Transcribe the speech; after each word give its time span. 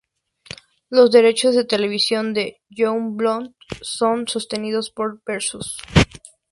Los 0.89 1.11
derechos 1.11 1.53
de 1.53 1.63
televisión 1.63 2.33
de 2.33 2.59
"Youngblood" 2.69 3.51
son 3.81 4.27
sostenidos 4.27 4.89
por 4.89 5.21
"Versus". 5.27 5.77